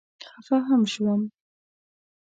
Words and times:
خفه 0.33 0.57
هم 0.69 0.83
شوم. 0.93 1.21